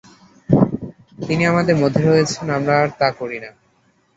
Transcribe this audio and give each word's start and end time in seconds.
তিনি 1.27 1.43
আমাদের 1.45 1.75
মধ্যে 1.75 2.01
রয়েছেন, 2.05 2.45
আমরা 2.49 2.73
আর 2.81 2.89
তা 2.99 3.07
করি 3.11 3.37
না। 3.39 3.51